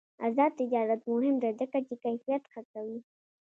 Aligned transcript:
آزاد 0.27 0.51
تجارت 0.61 1.01
مهم 1.13 1.35
دی 1.41 1.51
ځکه 1.59 1.77
چې 1.87 1.93
کیفیت 2.03 2.43
ښه 2.51 2.61
کوي. 2.71 2.99